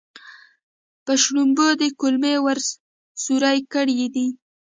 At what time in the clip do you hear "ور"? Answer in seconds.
2.45-2.57